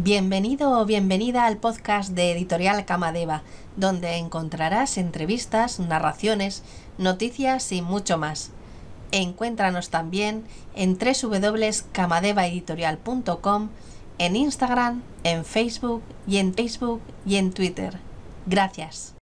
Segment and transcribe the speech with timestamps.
[0.00, 3.42] Bienvenido o bienvenida al podcast de Editorial Camadeva,
[3.76, 6.62] donde encontrarás entrevistas, narraciones,
[6.98, 8.50] noticias y mucho más.
[9.10, 10.44] Encuéntranos también
[10.76, 13.70] en www.camadevaeditorial.com,
[14.18, 17.98] en Instagram, en Facebook y en Facebook y en Twitter.
[18.46, 19.14] Gracias.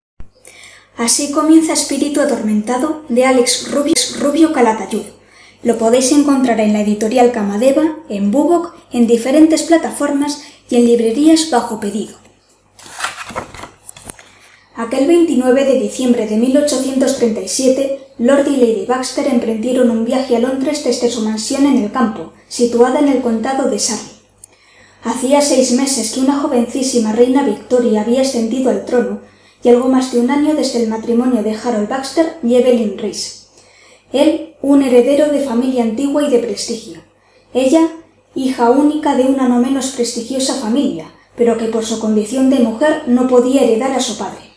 [0.97, 5.05] Así comienza Espíritu Atormentado de Alex Rubio, Rubio Calatayud.
[5.63, 11.49] Lo podéis encontrar en la editorial Camadeva, en Bubok, en diferentes plataformas y en librerías
[11.51, 12.15] bajo pedido.
[14.75, 20.83] Aquel 29 de diciembre de 1837, Lord y Lady Baxter emprendieron un viaje a Londres
[20.83, 24.15] desde su mansión en el campo, situada en el condado de Surrey.
[25.03, 29.21] Hacía seis meses que una jovencísima reina Victoria había ascendido al trono
[29.63, 33.47] y algo más de un año desde el matrimonio de Harold Baxter y Evelyn Rees.
[34.11, 37.01] Él, un heredero de familia antigua y de prestigio.
[37.53, 37.89] Ella,
[38.35, 43.03] hija única de una no menos prestigiosa familia, pero que por su condición de mujer
[43.07, 44.51] no podía heredar a su padre.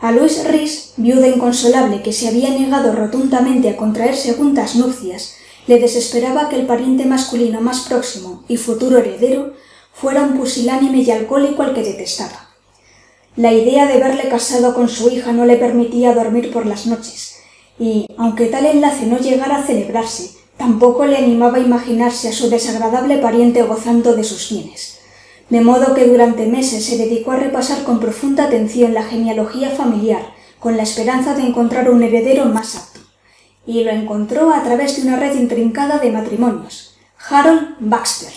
[0.00, 5.78] A Luis Rhys, viuda inconsolable que se había negado rotundamente a contraer segundas nupcias, le
[5.78, 9.54] desesperaba que el pariente masculino más próximo y futuro heredero
[9.92, 12.48] fuera un pusilánime y alcohólico al que detestaba.
[13.36, 17.36] La idea de verle casado con su hija no le permitía dormir por las noches,
[17.78, 22.50] y, aunque tal enlace no llegara a celebrarse, Tampoco le animaba a imaginarse a su
[22.50, 24.98] desagradable pariente gozando de sus bienes.
[25.48, 30.20] De modo que durante meses se dedicó a repasar con profunda atención la genealogía familiar,
[30.58, 33.00] con la esperanza de encontrar un heredero más apto.
[33.64, 36.94] Y lo encontró a través de una red intrincada de matrimonios.
[37.30, 38.34] Harold Baxter.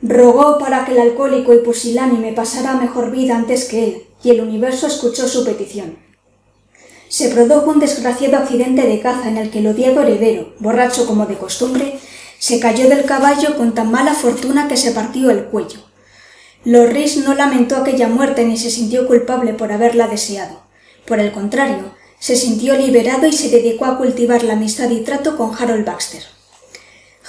[0.00, 4.40] Rogó para que el alcohólico y pusilánime pasara mejor vida antes que él, y el
[4.40, 5.98] universo escuchó su petición
[7.12, 11.26] se produjo un desgraciado accidente de caza en el que el odiado heredero, borracho como
[11.26, 11.98] de costumbre,
[12.38, 15.80] se cayó del caballo con tan mala fortuna que se partió el cuello.
[16.64, 20.62] Lorris no lamentó aquella muerte ni se sintió culpable por haberla deseado.
[21.06, 25.36] Por el contrario, se sintió liberado y se dedicó a cultivar la amistad y trato
[25.36, 26.22] con Harold Baxter.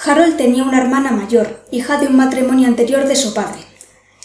[0.02, 3.60] Harold tenía una hermana mayor, hija de un matrimonio anterior de su padre.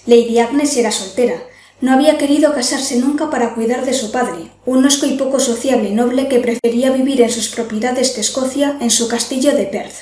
[0.06, 1.36] Lady Agnes era soltera,
[1.82, 5.92] no había querido casarse nunca para cuidar de su padre, un osco y poco sociable
[5.92, 9.96] noble que prefería vivir en sus propiedades de Escocia en su castillo de Perth.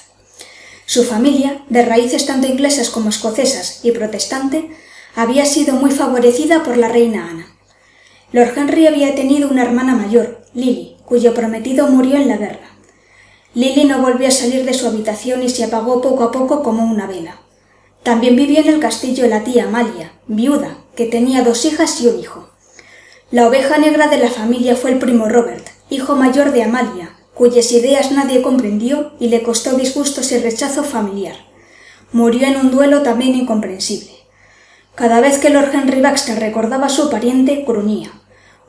[0.85, 4.69] Su familia, de raíces tanto inglesas como escocesas y protestante,
[5.15, 7.47] había sido muy favorecida por la reina Ana.
[8.31, 12.77] Lord Henry había tenido una hermana mayor, Lily, cuyo prometido murió en la guerra.
[13.53, 16.83] Lily no volvió a salir de su habitación y se apagó poco a poco como
[16.83, 17.41] una vela.
[18.03, 22.19] También vivía en el castillo la tía Amalia, viuda, que tenía dos hijas y un
[22.19, 22.49] hijo.
[23.29, 27.71] La oveja negra de la familia fue el primo Robert, hijo mayor de Amalia, cuyas
[27.71, 31.35] ideas nadie comprendió y le costó disgustos y rechazo familiar.
[32.11, 34.11] Murió en un duelo también incomprensible.
[34.95, 38.11] Cada vez que Lord Henry Baxter recordaba a su pariente, gruñía.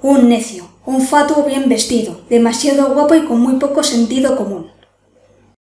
[0.02, 4.70] Un necio, un fatuo bien vestido, demasiado guapo y con muy poco sentido común.